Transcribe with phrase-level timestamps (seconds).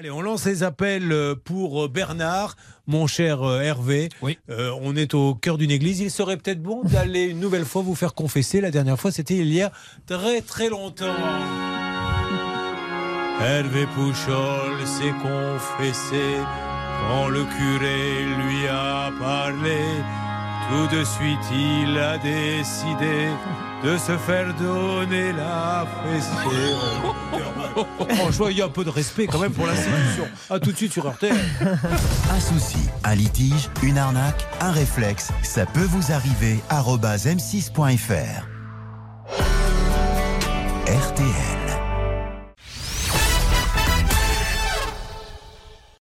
[0.00, 2.56] Allez, on lance les appels euh, pour euh, Bernard,
[2.86, 4.08] mon cher euh, Hervé.
[4.22, 4.38] Oui.
[4.48, 6.00] Euh, on est au cœur d'une église.
[6.00, 8.62] Il serait peut-être bon d'aller une nouvelle fois vous faire confesser.
[8.62, 9.70] La dernière fois, c'était il y a
[10.06, 11.04] très très longtemps.
[13.42, 16.38] Hervé Pouchol s'est confessé
[17.06, 19.76] quand le curé lui a parlé.
[20.70, 23.30] Tout de suite, il a décidé
[23.82, 26.76] de se faire donner la fessée.
[28.14, 30.28] Franchement, il y a un peu de respect quand même pour l'institution.
[30.48, 31.34] A tout de suite sur RTL.
[32.30, 36.60] Un souci, un litige, une arnaque, un réflexe, ça peut vous arriver.
[36.68, 38.46] arobase m6.fr
[40.86, 41.59] RTL.